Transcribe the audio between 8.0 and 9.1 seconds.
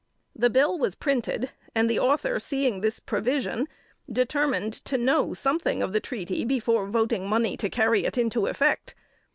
it into effect.